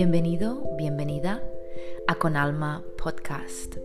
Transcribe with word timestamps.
Bienvenido, 0.00 0.62
bienvenida 0.76 1.42
a 2.06 2.14
Con 2.14 2.36
Alma 2.36 2.84
Podcast, 3.02 3.78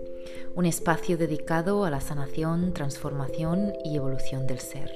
un 0.54 0.68
espacio 0.68 1.18
dedicado 1.18 1.86
a 1.86 1.90
la 1.90 2.02
sanación, 2.02 2.72
transformación 2.72 3.74
y 3.84 3.96
evolución 3.96 4.46
del 4.46 4.60
ser. 4.60 4.92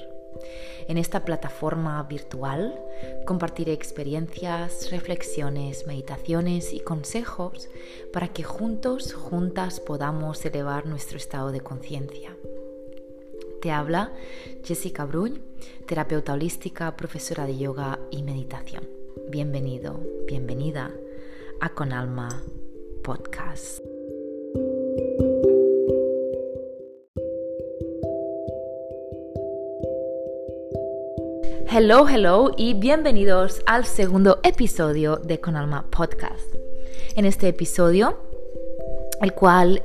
En 0.86 0.96
esta 0.96 1.24
plataforma 1.24 2.00
virtual 2.04 2.80
compartiré 3.26 3.72
experiencias, 3.72 4.92
reflexiones, 4.92 5.88
meditaciones 5.88 6.72
y 6.72 6.78
consejos 6.78 7.68
para 8.12 8.28
que 8.28 8.44
juntos, 8.44 9.12
juntas 9.12 9.80
podamos 9.80 10.44
elevar 10.44 10.86
nuestro 10.86 11.16
estado 11.16 11.50
de 11.50 11.62
conciencia. 11.62 12.36
Te 13.60 13.72
habla 13.72 14.12
Jessica 14.62 15.04
Bruñ, 15.04 15.40
terapeuta 15.84 16.34
holística, 16.34 16.96
profesora 16.96 17.44
de 17.44 17.58
yoga 17.58 17.98
y 18.12 18.22
meditación. 18.22 18.88
Bienvenido, 19.30 20.00
bienvenida 20.28 20.92
a 21.60 21.72
Alma 21.92 22.28
Podcast. 23.02 23.80
Hello, 31.70 32.08
hello 32.08 32.52
y 32.56 32.74
bienvenidos 32.74 33.62
al 33.66 33.84
segundo 33.84 34.38
episodio 34.42 35.16
de 35.16 35.40
Con 35.40 35.56
Alma 35.56 35.86
Podcast. 35.90 36.54
En 37.16 37.24
este 37.24 37.48
episodio, 37.48 38.18
el 39.20 39.32
cual 39.34 39.82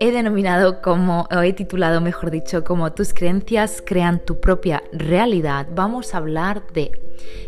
he 0.00 0.10
denominado 0.12 0.82
como, 0.82 1.26
o 1.30 1.40
he 1.42 1.52
titulado 1.52 2.00
mejor 2.00 2.30
dicho, 2.30 2.64
como 2.64 2.92
tus 2.92 3.14
creencias 3.14 3.82
crean 3.84 4.24
tu 4.24 4.40
propia 4.40 4.82
realidad, 4.92 5.66
vamos 5.74 6.14
a 6.14 6.18
hablar 6.18 6.66
de 6.72 6.92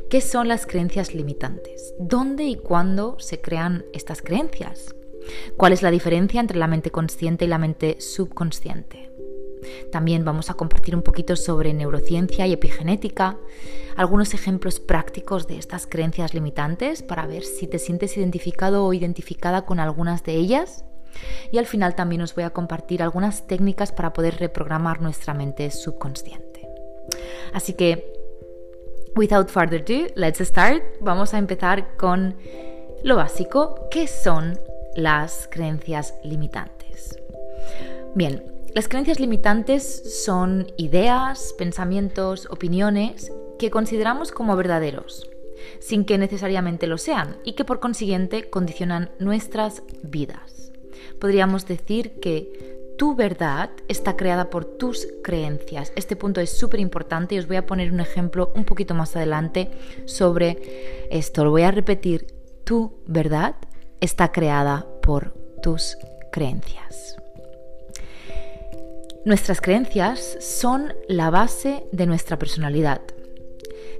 qué 0.08 0.20
son 0.20 0.48
las 0.48 0.66
creencias 0.66 1.14
limitantes, 1.14 1.94
dónde 1.98 2.44
y 2.44 2.56
cuándo 2.56 3.16
se 3.18 3.40
crean 3.40 3.84
estas 3.92 4.22
creencias, 4.22 4.94
cuál 5.56 5.72
es 5.72 5.82
la 5.82 5.90
diferencia 5.90 6.40
entre 6.40 6.58
la 6.58 6.68
mente 6.68 6.90
consciente 6.90 7.44
y 7.44 7.48
la 7.48 7.58
mente 7.58 8.00
subconsciente 8.00 9.06
también 9.90 10.24
vamos 10.24 10.50
a 10.50 10.54
compartir 10.54 10.94
un 10.94 11.02
poquito 11.02 11.36
sobre 11.36 11.74
neurociencia 11.74 12.46
y 12.46 12.52
epigenética, 12.52 13.38
algunos 13.96 14.34
ejemplos 14.34 14.80
prácticos 14.80 15.46
de 15.46 15.58
estas 15.58 15.86
creencias 15.86 16.34
limitantes 16.34 17.02
para 17.02 17.26
ver 17.26 17.44
si 17.44 17.66
te 17.66 17.78
sientes 17.78 18.16
identificado 18.16 18.84
o 18.84 18.92
identificada 18.92 19.64
con 19.64 19.80
algunas 19.80 20.22
de 20.24 20.34
ellas. 20.34 20.84
Y 21.50 21.58
al 21.58 21.66
final 21.66 21.94
también 21.94 22.22
os 22.22 22.34
voy 22.34 22.44
a 22.44 22.50
compartir 22.50 23.02
algunas 23.02 23.46
técnicas 23.46 23.92
para 23.92 24.12
poder 24.12 24.36
reprogramar 24.36 25.00
nuestra 25.00 25.34
mente 25.34 25.70
subconsciente. 25.70 26.68
Así 27.52 27.74
que, 27.74 28.12
without 29.14 29.48
further 29.48 29.82
ado, 29.82 30.06
let's 30.14 30.40
start. 30.40 30.82
Vamos 31.00 31.34
a 31.34 31.38
empezar 31.38 31.96
con 31.96 32.36
lo 33.02 33.16
básico, 33.16 33.88
¿qué 33.90 34.06
son 34.06 34.58
las 34.94 35.48
creencias 35.50 36.14
limitantes? 36.24 37.18
Bien, 38.14 38.42
las 38.74 38.88
creencias 38.88 39.20
limitantes 39.20 40.24
son 40.24 40.72
ideas, 40.76 41.54
pensamientos, 41.56 42.46
opiniones 42.50 43.32
que 43.58 43.70
consideramos 43.70 44.32
como 44.32 44.56
verdaderos, 44.56 45.30
sin 45.80 46.04
que 46.04 46.18
necesariamente 46.18 46.86
lo 46.86 46.98
sean, 46.98 47.36
y 47.44 47.54
que 47.54 47.64
por 47.64 47.80
consiguiente 47.80 48.50
condicionan 48.50 49.10
nuestras 49.18 49.82
vidas. 50.02 50.55
Podríamos 51.20 51.66
decir 51.66 52.20
que 52.20 52.76
tu 52.96 53.14
verdad 53.14 53.70
está 53.88 54.16
creada 54.16 54.48
por 54.50 54.64
tus 54.64 55.06
creencias. 55.22 55.92
Este 55.96 56.16
punto 56.16 56.40
es 56.40 56.50
súper 56.50 56.80
importante 56.80 57.34
y 57.34 57.38
os 57.38 57.46
voy 57.46 57.56
a 57.56 57.66
poner 57.66 57.92
un 57.92 58.00
ejemplo 58.00 58.52
un 58.54 58.64
poquito 58.64 58.94
más 58.94 59.16
adelante 59.16 59.70
sobre 60.06 61.08
esto. 61.10 61.44
Lo 61.44 61.50
voy 61.50 61.62
a 61.62 61.70
repetir. 61.70 62.26
Tu 62.64 62.92
verdad 63.06 63.54
está 64.00 64.32
creada 64.32 64.86
por 65.02 65.34
tus 65.62 65.96
creencias. 66.32 67.16
Nuestras 69.24 69.60
creencias 69.60 70.38
son 70.40 70.94
la 71.08 71.30
base 71.30 71.84
de 71.92 72.06
nuestra 72.06 72.38
personalidad. 72.38 73.00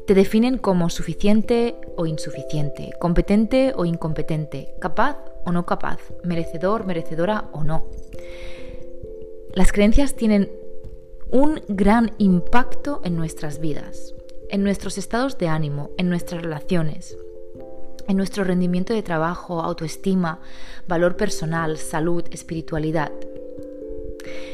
Te 0.06 0.14
definen 0.14 0.56
como 0.56 0.88
suficiente 0.88 1.74
o 1.96 2.06
insuficiente, 2.06 2.92
competente 3.00 3.72
o 3.76 3.84
incompetente, 3.84 4.74
capaz 4.80 5.18
o 5.46 5.52
no 5.52 5.64
capaz, 5.64 6.00
merecedor, 6.24 6.84
merecedora 6.84 7.48
o 7.52 7.64
no. 7.64 7.86
Las 9.54 9.72
creencias 9.72 10.14
tienen 10.14 10.50
un 11.30 11.62
gran 11.68 12.12
impacto 12.18 13.00
en 13.04 13.16
nuestras 13.16 13.60
vidas, 13.60 14.14
en 14.50 14.62
nuestros 14.62 14.98
estados 14.98 15.38
de 15.38 15.48
ánimo, 15.48 15.90
en 15.96 16.10
nuestras 16.10 16.42
relaciones, 16.42 17.16
en 18.06 18.16
nuestro 18.16 18.44
rendimiento 18.44 18.92
de 18.92 19.02
trabajo, 19.02 19.60
autoestima, 19.60 20.40
valor 20.86 21.16
personal, 21.16 21.78
salud, 21.78 22.24
espiritualidad. 22.30 23.12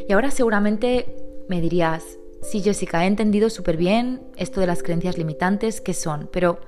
Y 0.09 0.13
ahora 0.13 0.31
seguramente 0.31 1.17
me 1.49 1.61
dirías, 1.61 2.19
sí 2.43 2.61
Jessica, 2.61 3.05
he 3.05 3.07
entendido 3.07 3.51
súper 3.51 3.77
bien 3.77 4.23
esto 4.37 4.61
de 4.61 4.67
las 4.67 4.83
creencias 4.83 5.19
limitantes, 5.19 5.81
¿qué 5.81 5.95
son? 5.95 6.29
Pero 6.33 6.61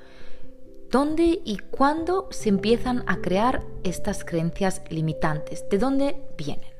¿dónde 0.94 1.40
y 1.44 1.56
cuándo 1.72 2.28
se 2.30 2.48
empiezan 2.48 3.02
a 3.08 3.16
crear 3.16 3.64
estas 3.82 4.22
creencias 4.22 4.80
limitantes? 4.90 5.68
¿De 5.68 5.76
dónde 5.76 6.22
vienen? 6.38 6.70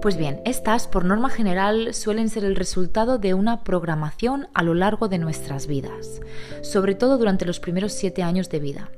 Pues 0.00 0.16
bien, 0.16 0.40
estas 0.44 0.86
por 0.86 1.04
norma 1.04 1.28
general 1.28 1.94
suelen 1.94 2.28
ser 2.28 2.44
el 2.44 2.54
resultado 2.54 3.18
de 3.18 3.34
una 3.34 3.64
programación 3.64 4.46
a 4.54 4.62
lo 4.62 4.74
largo 4.74 5.08
de 5.08 5.18
nuestras 5.18 5.66
vidas, 5.66 6.20
sobre 6.62 6.94
todo 6.94 7.18
durante 7.18 7.44
los 7.44 7.58
primeros 7.58 7.92
siete 7.92 8.22
años 8.22 8.50
de 8.50 8.60
vida. 8.60 8.92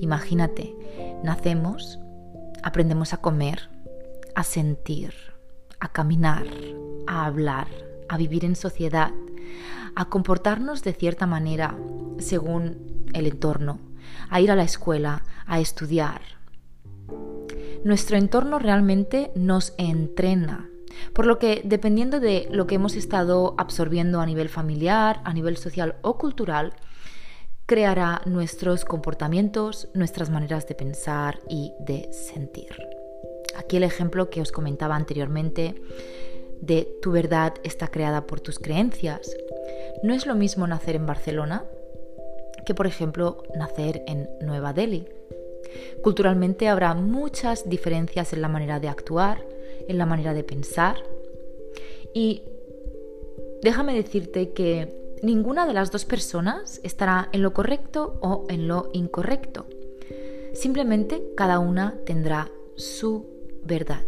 Imagínate, 0.00 0.74
nacemos, 1.22 1.98
aprendemos 2.62 3.12
a 3.12 3.18
comer, 3.18 3.68
a 4.34 4.44
sentir, 4.44 5.12
a 5.78 5.92
caminar, 5.92 6.46
a 7.06 7.26
hablar, 7.26 7.68
a 8.08 8.16
vivir 8.16 8.46
en 8.46 8.56
sociedad, 8.56 9.10
a 9.94 10.08
comportarnos 10.08 10.82
de 10.82 10.92
cierta 10.92 11.26
manera 11.26 11.76
según 12.18 13.08
el 13.12 13.26
entorno, 13.26 13.80
a 14.30 14.40
ir 14.40 14.50
a 14.50 14.56
la 14.56 14.64
escuela, 14.64 15.22
a 15.46 15.60
estudiar. 15.60 16.20
Nuestro 17.84 18.16
entorno 18.16 18.58
realmente 18.58 19.30
nos 19.34 19.74
entrena, 19.78 20.68
por 21.12 21.26
lo 21.26 21.38
que 21.38 21.62
dependiendo 21.64 22.20
de 22.20 22.48
lo 22.50 22.66
que 22.66 22.76
hemos 22.76 22.94
estado 22.96 23.54
absorbiendo 23.58 24.20
a 24.20 24.26
nivel 24.26 24.48
familiar, 24.48 25.20
a 25.24 25.32
nivel 25.32 25.56
social 25.56 25.96
o 26.02 26.18
cultural, 26.18 26.74
creará 27.66 28.22
nuestros 28.26 28.84
comportamientos, 28.84 29.88
nuestras 29.94 30.30
maneras 30.30 30.66
de 30.68 30.74
pensar 30.74 31.40
y 31.48 31.72
de 31.80 32.08
sentir. 32.12 32.76
Aquí 33.56 33.76
el 33.76 33.82
ejemplo 33.82 34.30
que 34.30 34.40
os 34.40 34.52
comentaba 34.52 34.96
anteriormente 34.96 35.74
de 36.60 36.88
tu 37.02 37.12
verdad 37.12 37.54
está 37.62 37.88
creada 37.88 38.26
por 38.26 38.40
tus 38.40 38.58
creencias. 38.58 39.36
No 40.02 40.14
es 40.14 40.26
lo 40.26 40.34
mismo 40.34 40.66
nacer 40.66 40.96
en 40.96 41.06
Barcelona 41.06 41.64
que, 42.64 42.74
por 42.74 42.86
ejemplo, 42.86 43.42
nacer 43.56 44.02
en 44.06 44.28
Nueva 44.40 44.72
Delhi. 44.72 45.06
Culturalmente 46.02 46.68
habrá 46.68 46.94
muchas 46.94 47.68
diferencias 47.68 48.32
en 48.32 48.42
la 48.42 48.48
manera 48.48 48.80
de 48.80 48.88
actuar, 48.88 49.46
en 49.88 49.98
la 49.98 50.06
manera 50.06 50.34
de 50.34 50.44
pensar. 50.44 50.96
Y 52.12 52.42
déjame 53.62 53.94
decirte 53.94 54.50
que 54.50 55.16
ninguna 55.22 55.66
de 55.66 55.74
las 55.74 55.90
dos 55.90 56.04
personas 56.04 56.80
estará 56.82 57.28
en 57.32 57.42
lo 57.42 57.52
correcto 57.52 58.18
o 58.20 58.44
en 58.48 58.68
lo 58.68 58.90
incorrecto. 58.92 59.66
Simplemente 60.54 61.22
cada 61.36 61.58
una 61.58 61.98
tendrá 62.04 62.50
su 62.76 63.26
verdad. 63.62 64.04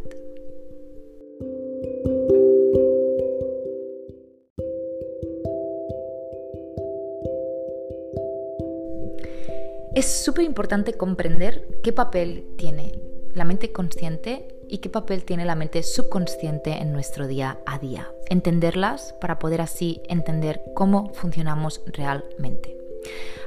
Es 9.99 10.23
súper 10.25 10.45
importante 10.45 10.93
comprender 10.93 11.81
qué 11.83 11.93
papel 11.93 12.55
tiene 12.57 12.93
la 13.35 13.45
mente 13.45 13.73
consciente 13.73 14.47
y 14.69 14.79
qué 14.79 14.89
papel 14.89 15.25
tiene 15.25 15.45
la 15.45 15.57
mente 15.57 15.83
subconsciente 15.83 16.71
en 16.81 16.93
nuestro 16.93 17.27
día 17.27 17.59
a 17.67 17.81
día. 17.81 18.09
Entenderlas 18.31 19.17
para 19.21 19.41
poder 19.41 19.61
así 19.61 20.01
entender 20.09 20.63
cómo 20.77 21.13
funcionamos 21.15 21.83
realmente. 21.87 22.79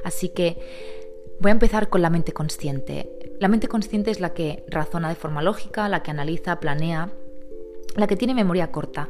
Así 0.04 0.28
que 0.28 0.58
voy 1.40 1.48
a 1.48 1.52
empezar 1.52 1.88
con 1.88 2.02
la 2.02 2.10
mente 2.10 2.32
consciente. 2.32 3.34
La 3.40 3.48
mente 3.48 3.66
consciente 3.66 4.10
es 4.10 4.20
la 4.20 4.34
que 4.34 4.62
razona 4.68 5.08
de 5.08 5.14
forma 5.14 5.40
lógica, 5.40 5.88
la 5.88 6.02
que 6.02 6.10
analiza, 6.10 6.60
planea, 6.60 7.14
la 7.96 8.06
que 8.06 8.16
tiene 8.16 8.34
memoria 8.34 8.70
corta. 8.70 9.08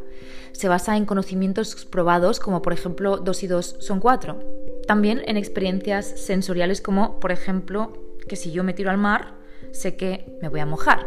Se 0.53 0.69
basa 0.69 0.97
en 0.97 1.07
conocimientos 1.07 1.87
probados 1.87 2.39
como 2.39 2.63
por 2.63 2.73
ejemplo 2.73 3.17
2 3.17 3.43
y 3.43 3.47
2 3.49 3.77
son 3.81 3.99
4. 3.99 4.62
También 4.93 5.23
en 5.25 5.39
experiencias 5.39 6.05
sensoriales 6.05 6.83
como 6.83 7.19
por 7.19 7.33
ejemplo 7.33 7.95
que 8.29 8.37
si 8.37 8.53
yo 8.53 8.63
me 8.63 8.75
tiro 8.75 8.91
al 8.91 8.99
mar 8.99 9.37
sé 9.71 9.97
que 9.97 10.37
me 10.43 10.51
voy 10.51 10.61
a 10.61 10.67
mojar. 10.67 11.07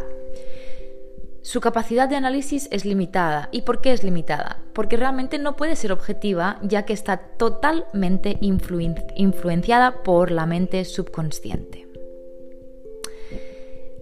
Su 1.43 1.61
capacidad 1.61 2.09
de 2.09 2.15
análisis 2.15 2.67
es 2.71 2.83
limitada. 2.83 3.47
¿Y 3.51 3.61
por 3.61 3.81
qué 3.81 3.93
es 3.93 4.03
limitada? 4.03 4.57
Porque 4.73 4.97
realmente 4.97 5.37
no 5.37 5.55
puede 5.55 5.75
ser 5.75 5.91
objetiva 5.91 6.57
ya 6.63 6.83
que 6.83 6.93
está 6.93 7.17
totalmente 7.37 8.39
influenciada 8.39 10.01
por 10.01 10.31
la 10.31 10.47
mente 10.47 10.83
subconsciente. 10.83 11.87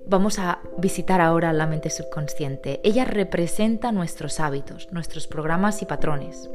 vamos 0.08 0.40
a 0.40 0.62
visitar 0.78 1.20
ahora 1.20 1.52
la 1.52 1.68
mente 1.68 1.90
subconsciente. 1.90 2.80
Ella 2.86 3.04
representa 3.04 3.92
nuestros 3.92 4.40
hábitos, 4.40 4.88
nuestros 4.94 5.28
programas 5.28 5.82
y 5.82 5.86
patrones. 5.86 6.50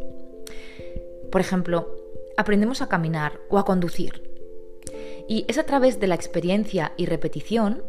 Por 1.31 1.43
ejemplo, 1.43 1.98
aprendemos 2.39 2.81
a 2.81 2.89
caminar 2.89 3.41
o 3.51 3.59
a 3.59 3.65
conducir. 3.65 4.23
Y 5.29 5.45
es 5.49 5.59
a 5.59 5.65
través 5.65 5.99
de 6.01 6.07
la 6.07 6.15
experiencia 6.15 6.93
y 6.97 7.05
repetición 7.07 7.83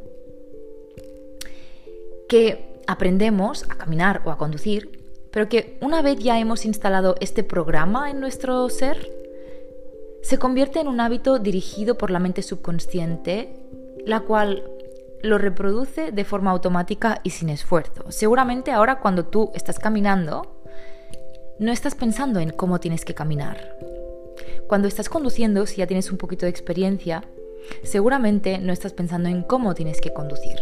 que 2.28 2.82
aprendemos 2.88 3.64
a 3.70 3.76
caminar 3.76 4.24
o 4.26 4.32
a 4.32 4.38
conducir, 4.38 5.06
pero 5.32 5.48
que 5.48 5.78
una 5.82 6.02
vez 6.02 6.18
ya 6.18 6.40
hemos 6.40 6.66
instalado 6.66 7.16
este 7.22 7.44
programa 7.44 8.10
en 8.10 8.20
nuestro 8.20 8.68
ser, 8.70 9.08
se 10.24 10.40
convierte 10.40 10.80
en 10.80 10.88
un 10.88 11.00
hábito 11.00 11.38
dirigido 11.38 11.96
por 11.96 12.10
la 12.10 12.20
mente 12.20 12.42
subconsciente, 12.42 13.54
la 14.06 14.22
cual 14.22 14.64
lo 15.22 15.38
reproduce 15.38 16.12
de 16.12 16.26
forma 16.26 16.50
automática 16.50 17.22
y 17.24 17.30
sin 17.30 17.50
esfuerzo. 17.50 18.12
Seguramente 18.12 18.72
ahora 18.72 19.00
cuando 19.00 19.26
tú 19.26 19.52
estás 19.54 19.78
caminando, 19.78 20.64
no 21.60 21.72
estás 21.72 21.94
pensando 21.94 22.40
en 22.40 22.50
cómo 22.50 22.80
tienes 22.80 23.06
que 23.06 23.14
caminar. 23.14 23.76
Cuando 24.70 24.88
estás 24.88 25.10
conduciendo, 25.10 25.66
si 25.66 25.78
ya 25.78 25.88
tienes 25.88 26.12
un 26.12 26.20
poquito 26.20 26.46
de 26.46 26.52
experiencia, 26.52 27.24
seguramente 27.82 28.60
no 28.60 28.72
estás 28.72 28.94
pensando 28.94 29.28
en 29.28 29.42
cómo 29.42 29.74
tienes 29.74 30.00
que 30.00 30.14
conducir. 30.14 30.58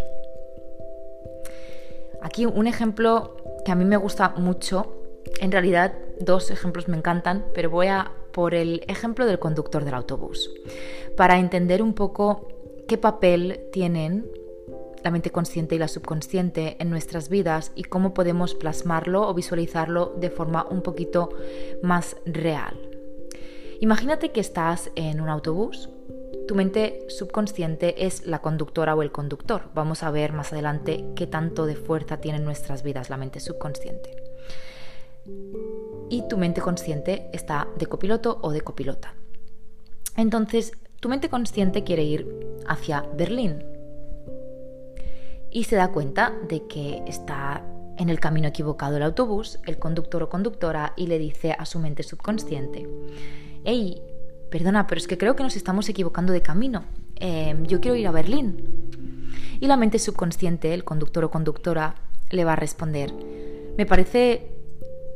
Aquí 2.21 2.45
un 2.45 2.68
ejemplo 2.68 3.36
que 3.65 3.74
a 3.74 3.75
mí 3.75 3.83
me 3.83 3.98
gusta 3.98 4.30
mucho, 4.30 4.94
en 5.42 5.51
realidad 5.51 5.94
dos 6.21 6.51
ejemplos 6.51 6.88
me 6.88 6.95
encantan, 6.95 7.48
pero 7.54 7.69
voy 7.69 7.88
a 7.88 8.13
por 8.31 8.54
el 8.54 8.81
ejemplo 8.88 9.25
del 9.25 9.39
conductor 9.39 9.83
del 9.83 9.95
autobús, 9.95 10.51
para 11.18 11.38
entender 11.38 11.83
un 11.83 11.94
poco 11.94 12.48
qué 12.88 12.98
papel 12.98 13.68
tienen 13.74 14.25
la 15.03 15.12
mente 15.12 15.31
consciente 15.31 15.75
y 15.75 15.80
la 15.80 15.89
subconsciente 15.89 16.77
en 16.80 16.89
nuestras 16.89 17.27
vidas 17.27 17.74
y 17.75 17.83
cómo 17.83 18.13
podemos 18.13 18.56
plasmarlo 18.56 19.27
o 19.27 19.33
visualizarlo 19.33 20.15
de 20.18 20.30
forma 20.30 20.65
un 20.69 20.81
poquito 20.81 21.30
más 21.81 22.15
real. 22.25 22.87
Imagínate 23.79 24.31
que 24.31 24.39
estás 24.39 24.91
en 24.95 25.21
un 25.21 25.29
autobús. 25.29 25.89
Tu 26.47 26.56
mente 26.56 27.06
subconsciente 27.09 28.06
es 28.06 28.25
la 28.25 28.39
conductora 28.39 28.95
o 28.95 29.01
el 29.01 29.12
conductor. 29.12 29.69
Vamos 29.74 30.03
a 30.03 30.12
ver 30.12 30.33
más 30.33 30.53
adelante 30.53 31.06
qué 31.15 31.27
tanto 31.27 31.65
de 31.65 31.75
fuerza 31.75 32.18
tiene 32.18 32.38
en 32.38 32.45
nuestras 32.45 32.83
vidas 32.83 33.09
la 33.09 33.18
mente 33.18 33.39
subconsciente. 33.39 34.15
Y 36.09 36.27
tu 36.27 36.38
mente 36.38 36.62
consciente 36.62 37.29
está 37.33 37.68
de 37.77 37.85
copiloto 37.85 38.39
o 38.41 38.51
de 38.51 38.62
copilota. 38.62 39.13
Entonces, 40.15 40.71
tu 41.00 41.09
mente 41.09 41.29
consciente 41.29 41.83
quiere 41.83 42.03
ir 42.03 42.63
hacia 42.65 43.01
Berlín, 43.15 43.63
y 45.51 45.63
se 45.63 45.75
da 45.75 45.91
cuenta 45.91 46.33
de 46.47 46.68
que 46.68 47.03
está 47.07 47.63
en 47.97 48.09
el 48.09 48.19
camino 48.19 48.47
equivocado 48.47 48.97
el 48.97 49.03
autobús, 49.03 49.59
el 49.65 49.79
conductor 49.79 50.24
o 50.24 50.29
conductora, 50.29 50.94
y 50.95 51.07
le 51.07 51.18
dice 51.18 51.56
a 51.57 51.65
su 51.65 51.79
mente 51.79 52.03
subconsciente, 52.03 52.88
hey, 53.69 54.02
perdona, 54.50 54.88
pero 54.88 54.98
es 54.98 55.08
que 55.08 55.18
creo 55.18 55.36
que 55.36 55.44
nos 55.44 55.58
estamos 55.58 55.90
equivocando 55.90 56.31
de 56.31 56.42
camino, 56.42 56.86
em, 57.18 57.66
yo 57.66 57.81
quiero 57.81 57.98
ir 57.98 58.08
a 58.08 58.12
Berlín. 58.12 59.28
Y 59.60 59.68
la 59.68 59.75
mente 59.75 60.00
subconsciente, 60.00 60.74
el 60.74 60.86
conductor 60.86 61.25
o 61.25 61.30
conductora, 61.30 61.96
le 62.30 62.46
va 62.46 62.54
a 62.54 62.56
responder, 62.56 63.14
me 63.78 63.86
parece 63.86 64.54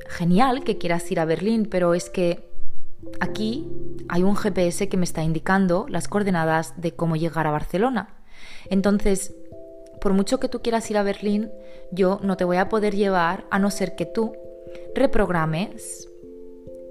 genial 0.09 0.65
que 0.65 0.77
quieras 0.77 1.09
ir 1.11 1.21
a 1.21 1.25
Berlín, 1.25 1.65
pero 1.71 1.93
es 1.93 2.09
que 2.09 2.51
aquí 3.21 3.69
hay 4.09 4.23
un 4.23 4.35
GPS 4.35 4.89
que 4.89 4.97
me 4.97 5.05
está 5.05 5.23
indicando 5.23 5.85
las 5.87 6.09
coordenadas 6.09 6.73
de 6.75 6.91
cómo 6.91 7.15
llegar 7.15 7.47
a 7.47 7.51
Barcelona. 7.51 8.21
Entonces, 8.69 9.33
por 10.01 10.11
mucho 10.11 10.41
que 10.41 10.49
tú 10.49 10.61
quieras 10.61 10.91
ir 10.91 10.97
a 10.97 11.03
Berlín, 11.03 11.49
yo 11.93 12.19
no 12.21 12.35
te 12.35 12.43
voy 12.43 12.57
a 12.57 12.67
poder 12.67 12.95
llevar 12.95 13.45
a 13.49 13.59
no 13.59 13.71
ser 13.71 13.95
que 13.95 14.05
tú 14.05 14.33
reprogrames 14.93 16.09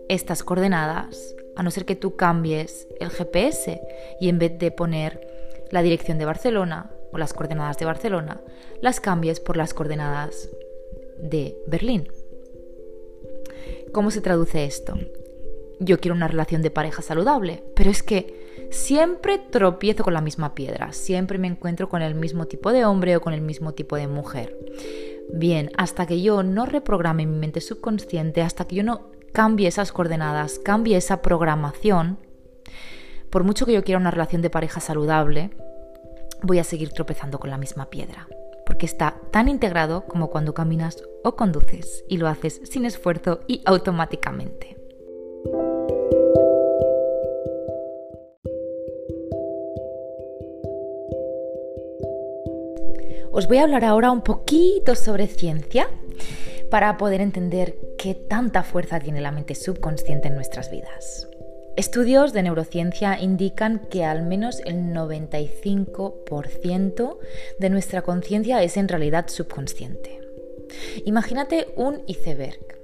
estas 0.09 0.43
coordenadas, 0.43 1.37
a 1.61 1.62
no 1.62 1.71
ser 1.71 1.85
que 1.85 1.95
tú 1.95 2.17
cambies 2.17 2.89
el 3.01 3.11
GPS 3.11 3.83
y 4.19 4.31
en 4.31 4.39
vez 4.39 4.59
de 4.59 4.71
poner 4.71 5.21
la 5.71 5.83
dirección 5.83 6.17
de 6.17 6.25
Barcelona 6.25 6.91
o 7.12 7.19
las 7.19 7.35
coordenadas 7.35 7.77
de 7.77 7.85
Barcelona, 7.85 8.41
las 8.81 8.99
cambies 8.99 9.41
por 9.41 9.59
las 9.59 9.75
coordenadas 9.75 10.49
de 11.19 11.59
Berlín. 11.67 12.09
¿Cómo 13.93 14.11
se 14.11 14.23
traduce 14.23 14.65
esto? 14.65 14.95
Yo 15.81 16.01
quiero 16.01 16.15
una 16.15 16.29
relación 16.29 16.62
de 16.62 16.71
pareja 16.71 17.03
saludable, 17.03 17.63
pero 17.77 17.91
es 17.91 18.03
que 18.03 18.69
siempre 18.71 19.37
tropiezo 19.37 20.03
con 20.03 20.15
la 20.15 20.23
misma 20.23 20.55
piedra, 20.55 20.95
siempre 20.95 21.37
me 21.37 21.49
encuentro 21.49 21.91
con 21.91 22.01
el 22.01 22.15
mismo 22.15 22.47
tipo 22.47 22.73
de 22.73 22.87
hombre 22.87 23.19
o 23.19 23.21
con 23.21 23.35
el 23.35 23.43
mismo 23.43 23.75
tipo 23.75 23.97
de 23.97 24.09
mujer. 24.09 24.56
Bien, 25.31 25.71
hasta 25.77 26.06
que 26.06 26.23
yo 26.23 26.43
no 26.43 26.65
reprograme 26.65 27.27
mi 27.27 27.39
mente 27.39 27.61
subconsciente, 27.61 28.41
hasta 28.41 28.65
que 28.65 28.77
yo 28.77 28.83
no 28.83 29.11
cambie 29.32 29.69
esas 29.69 29.93
coordenadas, 29.93 30.59
cambie 30.59 30.97
esa 30.97 31.23
programación, 31.23 32.19
por 33.31 33.44
mucho 33.44 33.67
que 33.67 33.73
yo 33.73 33.85
quiera 33.85 34.00
una 34.00 34.11
relación 34.11 34.43
de 34.43 34.50
pareja 34.50 34.81
saludable, 34.81 35.50
voy 36.43 36.59
a 36.59 36.65
seguir 36.65 36.93
tropezando 36.93 37.38
con 37.38 37.50
la 37.50 37.59
misma 37.59 37.91
piedra, 37.91 38.29
porque 38.67 38.87
está 38.87 39.17
tan 39.31 39.49
integrado 39.49 40.05
como 40.06 40.31
cuando 40.31 40.55
caminas 40.55 41.03
o 41.23 41.37
conduces 41.37 42.05
y 42.09 42.17
lo 42.17 42.29
haces 42.29 42.61
sin 42.65 42.85
esfuerzo 42.85 43.41
y 43.47 43.62
automáticamente. 43.67 44.77
Os 53.32 53.47
voy 53.47 53.59
a 53.59 53.62
hablar 53.62 53.85
ahora 53.85 54.11
un 54.11 54.23
poquito 54.23 54.97
sobre 54.97 55.29
ciencia 55.29 55.88
para 56.71 56.97
poder 56.97 57.21
entender 57.21 57.77
qué 58.00 58.14
tanta 58.14 58.62
fuerza 58.62 58.99
tiene 58.99 59.20
la 59.20 59.31
mente 59.31 59.55
subconsciente 59.55 60.29
en 60.29 60.35
nuestras 60.35 60.70
vidas. 60.70 61.29
Estudios 61.76 62.32
de 62.32 62.43
neurociencia 62.43 63.20
indican 63.20 63.81
que 63.91 64.06
al 64.06 64.23
menos 64.23 64.62
el 64.64 64.94
95% 64.94 67.19
de 67.58 67.70
nuestra 67.70 68.00
conciencia 68.00 68.62
es 68.62 68.79
en 68.79 68.88
realidad 68.88 69.29
subconsciente. 69.29 70.19
Imagínate 71.05 71.75
un 71.76 72.02
iceberg. 72.06 72.79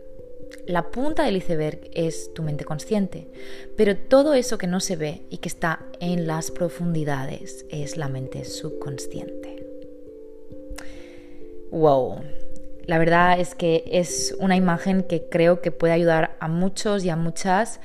La 0.67 0.91
punta 0.91 1.25
del 1.25 1.37
iceberg 1.37 1.81
es 1.95 2.35
tu 2.35 2.43
mente 2.43 2.67
consciente, 2.67 3.31
pero 3.75 3.97
todo 3.97 4.35
eso 4.35 4.59
que 4.59 4.67
no 4.67 4.81
se 4.81 4.97
ve 4.97 5.23
y 5.31 5.39
que 5.39 5.49
está 5.49 5.87
en 5.99 6.27
las 6.27 6.51
profundidades 6.51 7.65
es 7.71 7.97
la 7.97 8.11
mente 8.11 8.45
subconsciente. 8.45 9.65
Wow. 11.71 12.21
La 12.87 12.99
verdad 12.99 13.39
es 13.41 13.55
que 13.55 13.85
es 13.87 14.35
una 14.39 14.57
imagen 14.57 15.03
que 15.03 15.29
creo 15.29 15.61
que 15.61 15.73
puede 15.73 15.93
ayudar 15.93 16.37
a 16.41 16.49
muchos 16.49 17.05
y 17.05 17.11
a 17.11 17.17
muchas 17.17 17.81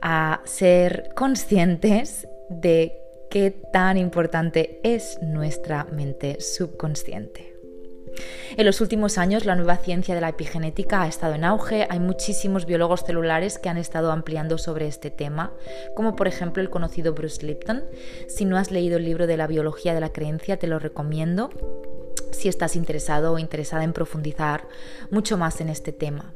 a 0.00 0.40
ser 0.44 1.10
conscientes 1.14 2.26
de 2.48 2.98
qué 3.30 3.50
tan 3.50 3.96
importante 3.98 4.80
es 4.82 5.18
nuestra 5.22 5.84
mente 5.84 6.40
subconsciente. 6.40 7.52
En 8.56 8.66
los 8.66 8.80
últimos 8.82 9.16
años 9.16 9.46
la 9.46 9.54
nueva 9.54 9.76
ciencia 9.76 10.14
de 10.14 10.20
la 10.20 10.28
epigenética 10.28 11.02
ha 11.02 11.08
estado 11.08 11.34
en 11.34 11.44
auge, 11.44 11.86
hay 11.88 11.98
muchísimos 11.98 12.66
biólogos 12.66 13.04
celulares 13.04 13.58
que 13.58 13.70
han 13.70 13.78
estado 13.78 14.12
ampliando 14.12 14.58
sobre 14.58 14.86
este 14.86 15.10
tema, 15.10 15.52
como 15.94 16.14
por 16.14 16.28
ejemplo 16.28 16.62
el 16.62 16.68
conocido 16.68 17.14
Bruce 17.14 17.44
Lipton. 17.46 17.84
Si 18.28 18.44
no 18.44 18.58
has 18.58 18.70
leído 18.70 18.98
el 18.98 19.04
libro 19.04 19.26
de 19.26 19.38
la 19.38 19.46
biología 19.46 19.94
de 19.94 20.00
la 20.00 20.12
creencia, 20.12 20.58
te 20.58 20.66
lo 20.66 20.78
recomiendo 20.78 21.48
si 22.32 22.48
estás 22.48 22.76
interesado 22.76 23.32
o 23.32 23.38
interesada 23.38 23.84
en 23.84 23.92
profundizar 23.92 24.66
mucho 25.10 25.38
más 25.38 25.60
en 25.60 25.68
este 25.68 25.92
tema. 25.92 26.34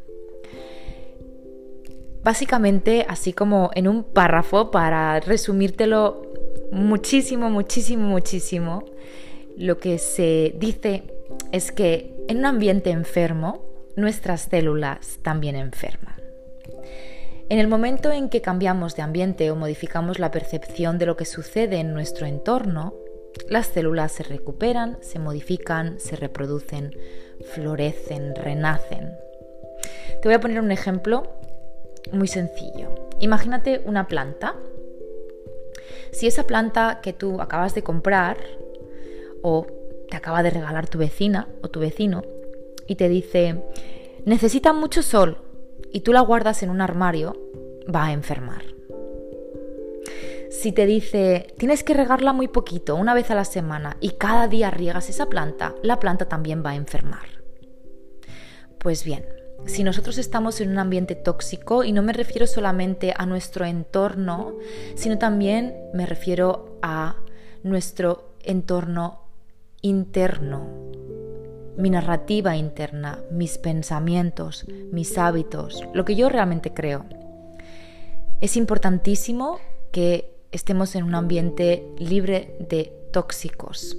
Básicamente, 2.22 3.06
así 3.08 3.32
como 3.32 3.70
en 3.74 3.86
un 3.86 4.02
párrafo, 4.02 4.70
para 4.70 5.20
resumírtelo 5.20 6.22
muchísimo, 6.72 7.50
muchísimo, 7.50 8.08
muchísimo, 8.08 8.84
lo 9.56 9.78
que 9.78 9.98
se 9.98 10.54
dice 10.58 11.04
es 11.52 11.72
que 11.72 12.14
en 12.28 12.38
un 12.38 12.46
ambiente 12.46 12.90
enfermo, 12.90 13.64
nuestras 13.94 14.42
células 14.42 15.20
también 15.22 15.56
enferman. 15.56 16.16
En 17.48 17.60
el 17.60 17.68
momento 17.68 18.10
en 18.10 18.28
que 18.28 18.40
cambiamos 18.40 18.96
de 18.96 19.02
ambiente 19.02 19.50
o 19.52 19.56
modificamos 19.56 20.18
la 20.18 20.32
percepción 20.32 20.98
de 20.98 21.06
lo 21.06 21.16
que 21.16 21.24
sucede 21.24 21.76
en 21.76 21.94
nuestro 21.94 22.26
entorno, 22.26 22.92
las 23.48 23.66
células 23.66 24.12
se 24.12 24.22
recuperan, 24.22 24.98
se 25.00 25.18
modifican, 25.18 26.00
se 26.00 26.16
reproducen, 26.16 26.96
florecen, 27.54 28.34
renacen. 28.34 29.12
Te 30.20 30.28
voy 30.28 30.34
a 30.34 30.40
poner 30.40 30.60
un 30.60 30.72
ejemplo 30.72 31.24
muy 32.12 32.28
sencillo. 32.28 33.08
Imagínate 33.20 33.82
una 33.84 34.08
planta. 34.08 34.56
Si 36.12 36.26
esa 36.26 36.44
planta 36.44 37.00
que 37.02 37.12
tú 37.12 37.40
acabas 37.40 37.74
de 37.74 37.82
comprar 37.82 38.36
o 39.42 39.66
te 40.08 40.16
acaba 40.16 40.42
de 40.42 40.50
regalar 40.50 40.88
tu 40.88 40.98
vecina 40.98 41.48
o 41.62 41.68
tu 41.68 41.80
vecino 41.80 42.22
y 42.86 42.96
te 42.96 43.08
dice, 43.08 43.62
necesita 44.24 44.72
mucho 44.72 45.02
sol 45.02 45.38
y 45.92 46.00
tú 46.00 46.12
la 46.12 46.20
guardas 46.20 46.62
en 46.62 46.70
un 46.70 46.80
armario, 46.80 47.36
va 47.92 48.06
a 48.06 48.12
enfermar. 48.12 48.75
Si 50.58 50.72
te 50.72 50.86
dice, 50.86 51.54
tienes 51.58 51.84
que 51.84 51.92
regarla 51.92 52.32
muy 52.32 52.48
poquito, 52.48 52.96
una 52.96 53.12
vez 53.12 53.30
a 53.30 53.34
la 53.34 53.44
semana, 53.44 53.98
y 54.00 54.12
cada 54.12 54.48
día 54.48 54.70
riegas 54.70 55.10
esa 55.10 55.26
planta, 55.26 55.74
la 55.82 56.00
planta 56.00 56.30
también 56.30 56.62
va 56.64 56.70
a 56.70 56.76
enfermar. 56.76 57.28
Pues 58.78 59.04
bien, 59.04 59.26
si 59.66 59.84
nosotros 59.84 60.16
estamos 60.16 60.62
en 60.62 60.70
un 60.70 60.78
ambiente 60.78 61.14
tóxico, 61.14 61.84
y 61.84 61.92
no 61.92 62.02
me 62.02 62.14
refiero 62.14 62.46
solamente 62.46 63.12
a 63.14 63.26
nuestro 63.26 63.66
entorno, 63.66 64.54
sino 64.94 65.18
también 65.18 65.76
me 65.92 66.06
refiero 66.06 66.78
a 66.80 67.16
nuestro 67.62 68.30
entorno 68.42 69.24
interno, 69.82 70.66
mi 71.76 71.90
narrativa 71.90 72.56
interna, 72.56 73.22
mis 73.30 73.58
pensamientos, 73.58 74.64
mis 74.90 75.18
hábitos, 75.18 75.84
lo 75.92 76.06
que 76.06 76.16
yo 76.16 76.30
realmente 76.30 76.72
creo. 76.72 77.04
Es 78.40 78.56
importantísimo 78.56 79.58
que 79.92 80.35
estemos 80.56 80.94
en 80.96 81.04
un 81.04 81.14
ambiente 81.14 81.86
libre 81.98 82.56
de 82.58 82.92
tóxicos, 83.12 83.96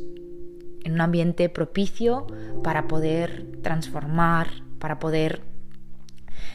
en 0.83 0.93
un 0.93 1.01
ambiente 1.01 1.49
propicio 1.49 2.27
para 2.63 2.87
poder 2.87 3.45
transformar, 3.61 4.47
para 4.79 4.97
poder 4.99 5.43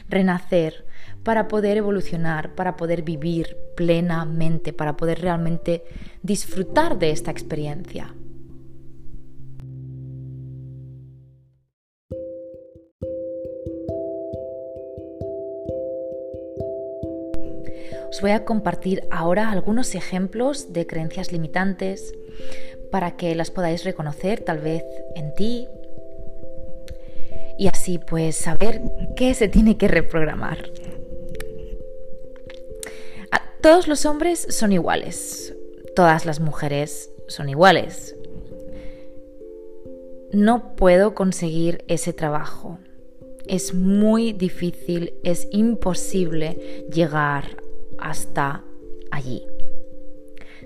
renacer, 0.09 0.87
para 1.23 1.47
poder 1.47 1.77
evolucionar, 1.77 2.55
para 2.55 2.77
poder 2.77 3.03
vivir 3.03 3.57
plenamente, 3.77 4.73
para 4.73 4.97
poder 4.97 5.21
realmente 5.21 5.85
disfrutar 6.23 6.99
de 6.99 7.11
esta 7.11 7.31
experiencia. 7.31 8.13
Os 18.13 18.21
voy 18.21 18.33
a 18.33 18.45
compartir 18.45 19.05
ahora 19.11 19.51
algunos 19.51 19.95
ejemplos 19.95 20.75
de 20.75 20.87
creencias 20.87 21.33
limitantes 21.33 22.13
para 22.91 23.17
que 23.17 23.35
las 23.35 23.51
podáis 23.51 23.85
reconocer 23.85 24.41
tal 24.41 24.59
vez 24.59 24.85
en 25.17 25.33
ti 25.33 25.67
y 27.59 27.69
así 27.69 27.99
pues 27.99 28.37
saber 28.37 28.83
qué 29.17 29.33
se 29.33 29.49
tiene 29.49 29.79
que 29.79 29.89
reprogramar. 29.89 30.59
Todos 33.63 33.89
los 33.89 34.05
hombres 34.05 34.47
son 34.51 34.73
iguales, 34.73 35.55
todas 35.97 36.27
las 36.27 36.39
mujeres 36.39 37.11
son 37.29 37.49
iguales. 37.49 38.15
No 40.33 40.77
puedo 40.77 41.15
conseguir 41.15 41.83
ese 41.89 42.13
trabajo. 42.13 42.79
Es 43.47 43.73
muy 43.73 44.33
difícil, 44.33 45.15
es 45.23 45.49
imposible 45.51 46.85
llegar 46.93 47.62
hasta 48.03 48.65
allí. 49.11 49.47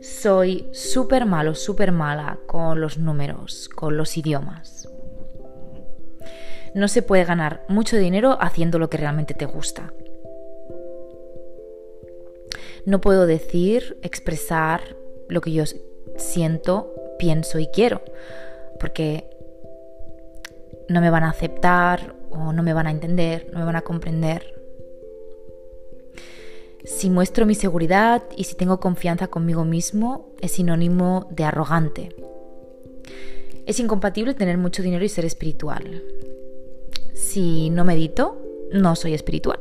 Soy 0.03 0.69
súper 0.73 1.27
malo, 1.27 1.55
súper 1.55 1.93
mala 1.93 2.39
con 2.47 2.81
los 2.81 2.99
números, 2.99 3.69
con 3.69 3.97
los 3.97 4.17
idiomas. 4.17 4.89
No 6.75 6.89
se 6.89 7.03
puede 7.03 7.25
ganar 7.25 7.65
mucho 7.69 7.97
dinero 7.97 8.37
haciendo 8.41 8.79
lo 8.79 8.91
que 8.91 8.99
realmente 8.99 9.35
te 9.35 9.47
gusta. 9.47 9.93
No 12.85 13.01
puedo 13.01 13.27
decir, 13.27 13.99
expresar 14.03 14.97
lo 15.29 15.41
que 15.41 15.53
yo 15.53 15.65
siento, 16.17 16.95
pienso 17.19 17.59
y 17.59 17.67
quiero, 17.69 18.03
porque 18.79 19.29
no 20.89 21.01
me 21.01 21.11
van 21.11 21.25
a 21.25 21.31
aceptar 21.31 22.15
o 22.31 22.53
no 22.53 22.63
me 22.63 22.75
van 22.75 22.87
a 22.87 22.91
entender, 22.91 23.49
no 23.53 23.59
me 23.59 23.65
van 23.65 23.77
a 23.77 23.83
comprender. 23.83 24.56
Si 26.87 27.11
muestro 27.11 27.47
mi 27.47 27.57
seguridad 27.57 28.23
y 28.37 28.45
si 28.45 28.55
tengo 28.55 28.79
confianza 28.79 29.27
conmigo 29.27 29.65
mismo, 29.65 30.29
es 30.41 30.53
sinónimo 30.53 31.27
de 31.33 31.43
arrogante. 31.43 32.15
Es 33.67 33.81
incompatible 33.81 34.35
tener 34.35 34.57
mucho 34.57 34.85
dinero 34.85 35.05
y 35.05 35.09
ser 35.09 35.25
espiritual. 35.25 36.05
Si 37.13 37.71
no 37.71 37.85
medito, 37.85 38.41
no 38.73 38.95
soy 38.95 39.15
espiritual. 39.15 39.59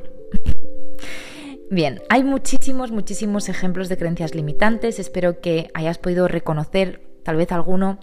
Bien, 1.71 1.99
hay 2.09 2.23
muchísimos, 2.23 2.91
muchísimos 2.91 3.49
ejemplos 3.49 3.89
de 3.89 3.97
creencias 3.97 4.35
limitantes. 4.35 4.99
Espero 4.99 5.41
que 5.41 5.71
hayas 5.73 5.97
podido 5.97 6.27
reconocer 6.27 7.01
tal 7.23 7.37
vez 7.37 7.51
alguno 7.51 7.97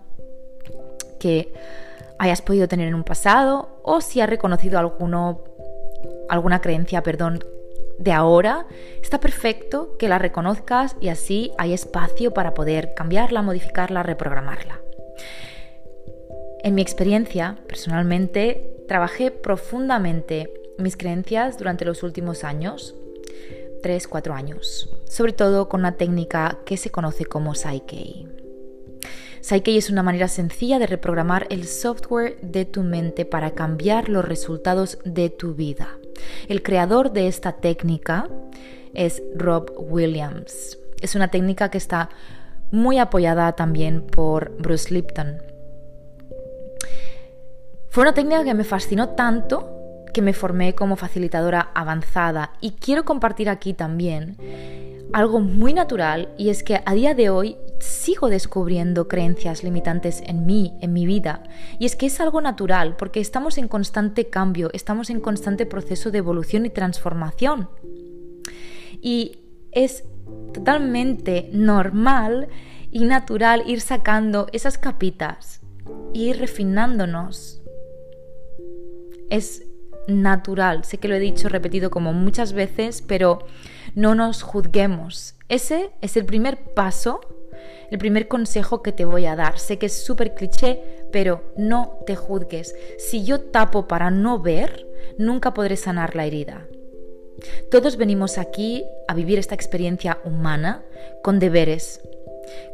que 1.21 1.53
hayas 2.19 2.43
podido 2.43 2.67
tener 2.67 2.89
en 2.89 2.97
un 2.97 3.05
pasado 3.05 3.79
o 3.85 4.01
si 4.01 4.21
has 4.21 4.29
reconocido 4.29 4.81
alguno, 4.81 5.45
alguna 6.29 6.61
creencia, 6.61 7.05
perdón, 7.05 7.45
de 7.99 8.13
ahora, 8.13 8.67
está 9.03 9.21
perfecto 9.21 9.97
que 9.99 10.09
la 10.09 10.19
reconozcas 10.19 10.97
y 11.01 11.09
así 11.09 11.53
hay 11.59 11.73
espacio 11.73 12.33
para 12.33 12.55
poder 12.55 12.95
cambiarla, 12.95 13.43
modificarla, 13.43 14.03
reprogramarla. 14.03 14.81
En 16.65 16.75
mi 16.75 16.83
experiencia, 16.83 17.59
personalmente, 17.67 18.77
trabajé 18.89 19.31
profundamente 19.31 20.53
mis 20.79 20.97
creencias 20.97 21.59
durante 21.59 21.85
los 21.85 22.03
últimos 22.03 22.45
años, 22.45 22.95
3-4 23.83 24.33
años, 24.33 24.89
sobre 25.09 25.33
todo 25.33 25.69
con 25.69 25.81
una 25.81 25.97
técnica 25.97 26.59
que 26.65 26.77
se 26.77 26.91
conoce 26.91 27.25
como 27.25 27.55
Psyche. 27.55 28.27
Psyche 29.41 29.77
es 29.77 29.91
una 29.91 30.05
manera 30.05 30.29
sencilla 30.29 30.79
de 30.79 30.87
reprogramar 30.87 31.49
el 31.51 31.67
software 31.67 32.39
de 32.43 32.65
tu 32.65 32.85
mente 32.85 33.25
para 33.25 33.51
cambiar 33.53 34.09
los 34.09 34.25
resultados 34.25 34.99
de 35.05 35.31
tu 35.31 35.55
vida. 35.55 35.99
El 36.49 36.63
creador 36.63 37.13
de 37.13 37.29
esta 37.29 37.53
técnica 37.53 38.29
es 38.95 39.23
Rob 39.35 39.73
Williams. 39.77 40.79
Es 41.01 41.15
una 41.15 41.29
técnica 41.29 41.71
que 41.71 41.79
está 41.79 42.11
muy 42.71 42.99
apoyada 42.99 43.53
también 43.53 44.03
por 44.03 44.57
Bruce 44.59 44.93
Lipton. 44.93 45.43
Fue 47.91 48.03
una 48.03 48.15
técnica 48.15 48.45
que 48.45 48.55
me 48.55 48.65
fascinó 48.65 49.11
tanto 49.11 49.79
que 50.13 50.23
me 50.23 50.33
formé 50.33 50.75
como 50.75 50.97
facilitadora 50.97 51.71
avanzada 51.75 52.53
y 52.61 52.73
quiero 52.73 53.05
compartir 53.05 53.49
aquí 53.49 53.73
también 53.73 54.37
algo 55.13 55.41
muy 55.41 55.75
natural 55.75 56.29
y 56.39 56.51
es 56.51 56.63
que 56.63 56.83
a 56.85 56.95
día 56.95 57.15
de 57.15 57.31
hoy 57.31 57.57
sigo 57.83 58.29
descubriendo 58.29 59.09
creencias 59.09 59.65
limitantes 59.65 60.23
en 60.25 60.47
mí, 60.47 60.73
en 60.81 60.93
mi 60.93 61.05
vida. 61.05 61.43
Y 61.81 61.87
es 61.87 61.97
que 61.97 62.07
es 62.07 62.21
algo 62.21 62.41
natural 62.41 62.97
porque 62.97 63.21
estamos 63.21 63.59
en 63.59 63.67
constante 63.67 64.29
cambio, 64.29 64.71
estamos 64.73 65.11
en 65.11 65.21
constante 65.21 65.67
proceso 65.67 66.13
de 66.13 66.19
evolución 66.19 66.65
y 66.65 66.71
transformación. 66.71 67.69
Y 69.01 69.41
es 69.73 70.05
totalmente 70.55 71.51
normal 71.53 72.49
y 72.93 73.05
natural 73.05 73.65
ir 73.67 73.81
sacando 73.81 74.47
esas 74.53 74.79
capitas, 74.79 75.61
ir 76.15 76.39
refinándonos. 76.39 77.63
Es 79.29 79.67
natural, 80.07 80.85
sé 80.85 80.99
que 80.99 81.09
lo 81.09 81.17
he 81.17 81.21
dicho, 81.21 81.49
repetido 81.49 81.91
como 81.91 82.13
muchas 82.13 82.53
veces, 82.53 83.03
pero 83.03 83.41
no 83.97 84.15
nos 84.15 84.43
juzguemos. 84.43 85.35
Ese 85.49 85.91
es 86.01 86.17
el 86.17 86.25
primer 86.27 86.75
paso 86.75 87.21
el 87.93 87.99
primer 87.99 88.27
consejo 88.27 88.83
que 88.83 88.91
te 88.91 89.05
voy 89.05 89.27
a 89.27 89.37
dar. 89.37 89.59
Sé 89.59 89.77
que 89.77 89.85
es 89.85 89.93
súper 89.93 90.35
cliché, 90.35 90.81
pero 91.13 91.43
no 91.57 91.99
te 92.07 92.17
juzgues. 92.17 92.75
Si 92.97 93.23
yo 93.23 93.43
tapo 93.43 93.87
para 93.87 94.11
no 94.11 94.39
ver, 94.39 94.87
nunca 95.19 95.53
podré 95.53 95.77
sanar 95.77 96.17
la 96.17 96.25
herida. 96.25 96.67
Todos 97.71 97.99
venimos 97.99 98.39
aquí 98.39 98.87
a 99.09 99.15
vivir 99.15 99.39
esta 99.39 99.55
experiencia 99.55 100.21
humana 100.25 100.83
con 101.23 101.39
deberes, 101.39 102.01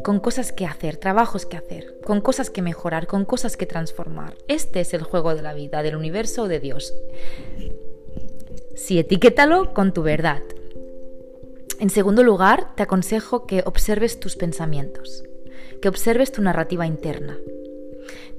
con 0.04 0.20
cosas 0.20 0.52
que 0.52 0.66
hacer, 0.66 0.98
trabajos 0.98 1.46
que 1.46 1.56
hacer, 1.56 1.98
con 2.04 2.20
cosas 2.20 2.48
que 2.48 2.62
mejorar, 2.62 3.08
con 3.08 3.24
cosas 3.24 3.56
que 3.56 3.66
transformar. 3.66 4.36
Este 4.46 4.78
es 4.78 4.94
el 4.94 5.02
juego 5.02 5.34
de 5.34 5.42
la 5.42 5.52
vida, 5.52 5.82
del 5.82 5.96
universo 5.96 6.44
o 6.44 6.48
de 6.48 6.60
Dios. 6.60 6.94
Si 8.76 9.00
etiquétalo 9.00 9.74
con 9.74 9.92
tu 9.92 10.04
verdad. 10.04 10.42
En 11.80 11.90
segundo 11.90 12.24
lugar, 12.24 12.74
te 12.74 12.82
aconsejo 12.82 13.46
que 13.46 13.62
observes 13.64 14.18
tus 14.18 14.34
pensamientos, 14.34 15.22
que 15.80 15.88
observes 15.88 16.32
tu 16.32 16.42
narrativa 16.42 16.88
interna. 16.88 17.36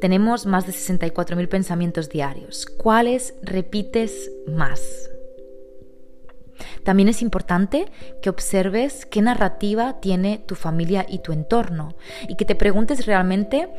Tenemos 0.02 0.46
más 0.46 0.66
de 0.66 0.74
64.000 0.74 1.48
pensamientos 1.48 2.10
diarios. 2.10 2.66
¿Cuáles 2.66 3.36
repites 3.42 4.30
más? 4.46 5.10
También 6.84 7.08
es 7.08 7.22
importante 7.22 7.86
que 8.22 8.30
observes 8.30 9.06
qué 9.06 9.22
narrativa 9.22 10.02
tiene 10.02 10.44
tu 10.46 10.56
familia 10.56 11.06
y 11.08 11.20
tu 11.20 11.32
entorno 11.32 11.96
y 12.28 12.36
que 12.36 12.44
te 12.44 12.56
preguntes 12.56 13.06
realmente 13.06 13.70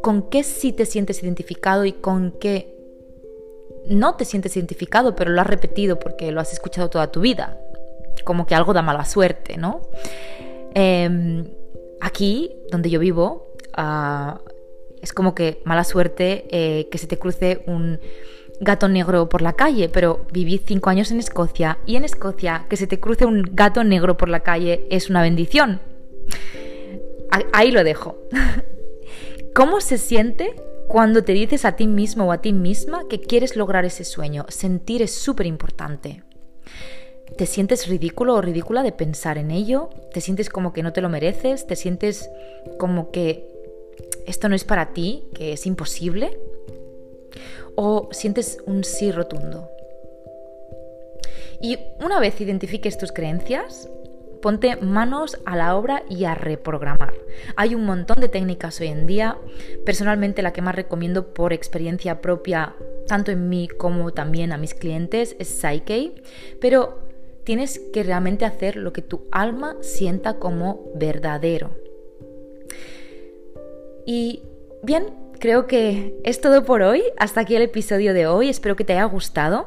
con 0.00 0.30
qué 0.30 0.44
sí 0.44 0.72
te 0.72 0.86
sientes 0.86 1.22
identificado 1.22 1.84
y 1.84 1.92
con 1.92 2.32
qué 2.40 2.74
no 3.86 4.14
te 4.14 4.24
sientes 4.24 4.56
identificado, 4.56 5.14
pero 5.14 5.30
lo 5.30 5.40
has 5.42 5.46
repetido 5.46 5.98
porque 5.98 6.32
lo 6.32 6.40
has 6.40 6.54
escuchado 6.54 6.88
toda 6.88 7.10
tu 7.10 7.20
vida 7.20 7.58
como 8.24 8.46
que 8.46 8.54
algo 8.54 8.72
da 8.72 8.82
mala 8.82 9.04
suerte, 9.04 9.56
¿no? 9.56 9.82
Em, 10.74 11.44
aquí, 12.00 12.52
donde 12.70 12.90
yo 12.90 13.00
vivo, 13.00 13.54
ah, 13.74 14.40
es 15.02 15.12
como 15.12 15.34
que 15.34 15.62
mala 15.64 15.84
suerte 15.84 16.46
eh, 16.50 16.88
que 16.90 16.98
se 16.98 17.06
te 17.06 17.18
cruce 17.18 17.62
un 17.66 18.00
gato 18.60 18.88
negro 18.88 19.28
por 19.28 19.42
la 19.42 19.54
calle, 19.54 19.88
pero 19.88 20.26
viví 20.32 20.60
cinco 20.64 20.90
años 20.90 21.10
en 21.10 21.18
Escocia 21.18 21.78
y 21.86 21.96
en 21.96 22.04
Escocia 22.04 22.66
que 22.68 22.76
se 22.76 22.86
te 22.86 23.00
cruce 23.00 23.24
un 23.24 23.42
gato 23.52 23.84
negro 23.84 24.16
por 24.16 24.28
la 24.28 24.40
calle 24.40 24.86
es 24.90 25.08
una 25.08 25.22
bendición. 25.22 25.80
Ahí 27.52 27.70
lo 27.70 27.84
dejo. 27.84 28.18
¿Cómo 29.54 29.80
se 29.80 29.98
siente 29.98 30.54
cuando 30.88 31.24
te 31.24 31.32
dices 31.32 31.64
a 31.64 31.76
ti 31.76 31.86
mismo 31.86 32.26
o 32.26 32.32
a 32.32 32.40
ti 32.40 32.52
misma 32.52 33.04
que 33.08 33.20
quieres 33.20 33.56
lograr 33.56 33.84
ese 33.84 34.04
sueño? 34.04 34.46
Sentir 34.48 35.02
es 35.02 35.14
súper 35.14 35.46
importante. 35.46 36.22
¿Te 37.36 37.46
sientes 37.46 37.88
ridículo 37.88 38.34
o 38.34 38.40
ridícula 38.40 38.82
de 38.82 38.92
pensar 38.92 39.38
en 39.38 39.50
ello? 39.50 39.90
¿Te 40.12 40.20
sientes 40.20 40.50
como 40.50 40.72
que 40.72 40.82
no 40.82 40.92
te 40.92 41.00
lo 41.00 41.08
mereces? 41.08 41.66
¿Te 41.66 41.76
sientes 41.76 42.30
como 42.78 43.10
que 43.10 43.46
esto 44.26 44.48
no 44.48 44.54
es 44.54 44.64
para 44.64 44.92
ti, 44.92 45.28
que 45.34 45.52
es 45.52 45.66
imposible? 45.66 46.38
¿O 47.76 48.08
sientes 48.12 48.58
un 48.66 48.84
sí 48.84 49.10
rotundo? 49.12 49.70
Y 51.62 51.78
una 52.02 52.20
vez 52.20 52.40
identifiques 52.40 52.96
tus 52.98 53.12
creencias, 53.12 53.88
ponte 54.40 54.76
manos 54.76 55.38
a 55.44 55.56
la 55.56 55.76
obra 55.76 56.02
y 56.08 56.24
a 56.24 56.34
reprogramar. 56.34 57.14
Hay 57.56 57.74
un 57.74 57.84
montón 57.84 58.20
de 58.20 58.28
técnicas 58.28 58.80
hoy 58.80 58.88
en 58.88 59.06
día. 59.06 59.36
Personalmente 59.84 60.42
la 60.42 60.52
que 60.52 60.62
más 60.62 60.74
recomiendo 60.74 61.34
por 61.34 61.52
experiencia 61.52 62.20
propia, 62.20 62.74
tanto 63.06 63.30
en 63.30 63.48
mí 63.48 63.68
como 63.68 64.12
también 64.12 64.52
a 64.52 64.58
mis 64.58 64.74
clientes, 64.74 65.36
es 65.38 65.48
Psyche. 65.48 66.12
Pero 66.60 67.09
tienes 67.50 67.80
que 67.92 68.04
realmente 68.04 68.44
hacer 68.44 68.76
lo 68.76 68.92
que 68.92 69.02
tu 69.02 69.26
alma 69.32 69.74
sienta 69.80 70.34
como 70.34 70.88
verdadero. 70.94 71.72
Y 74.06 74.44
bien, 74.84 75.06
creo 75.40 75.66
que 75.66 76.16
es 76.22 76.40
todo 76.40 76.64
por 76.64 76.82
hoy. 76.82 77.02
Hasta 77.18 77.40
aquí 77.40 77.56
el 77.56 77.62
episodio 77.62 78.14
de 78.14 78.28
hoy. 78.28 78.50
Espero 78.50 78.76
que 78.76 78.84
te 78.84 78.92
haya 78.92 79.02
gustado. 79.06 79.66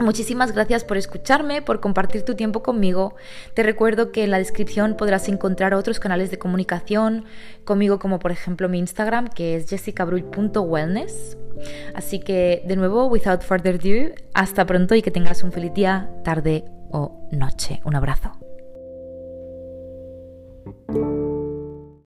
Muchísimas 0.00 0.50
gracias 0.50 0.82
por 0.82 0.96
escucharme, 0.96 1.62
por 1.62 1.78
compartir 1.78 2.24
tu 2.24 2.34
tiempo 2.34 2.64
conmigo. 2.64 3.14
Te 3.54 3.62
recuerdo 3.62 4.10
que 4.10 4.24
en 4.24 4.32
la 4.32 4.38
descripción 4.38 4.96
podrás 4.96 5.28
encontrar 5.28 5.72
otros 5.72 6.00
canales 6.00 6.32
de 6.32 6.40
comunicación 6.40 7.26
conmigo, 7.64 8.00
como 8.00 8.18
por 8.18 8.32
ejemplo 8.32 8.68
mi 8.68 8.80
Instagram, 8.80 9.28
que 9.28 9.54
es 9.54 9.70
jessicabrull.wellness. 9.70 11.36
Así 11.94 12.18
que, 12.18 12.62
de 12.66 12.76
nuevo, 12.76 13.06
without 13.06 13.42
further 13.42 13.76
ado, 13.76 14.14
hasta 14.34 14.64
pronto 14.66 14.94
y 14.94 15.02
que 15.02 15.10
tengas 15.10 15.42
un 15.42 15.52
feliz 15.52 15.72
día, 15.74 16.10
tarde 16.24 16.64
o 16.90 17.26
noche. 17.30 17.80
Un 17.84 17.94
abrazo. 17.94 18.32